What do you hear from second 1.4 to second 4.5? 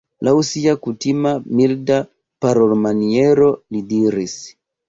milda parolmaniero li diris: